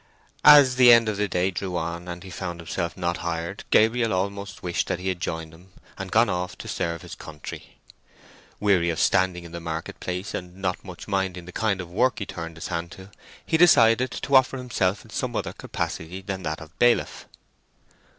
[0.43, 4.13] As the end of the day drew on, and he found himself not hired, Gabriel
[4.13, 7.77] almost wished that he had joined them, and gone off to serve his country.
[8.59, 12.17] Weary of standing in the market place, and not much minding the kind of work
[12.17, 13.11] he turned his hand to,
[13.45, 17.27] he decided to offer himself in some other capacity than that of bailiff.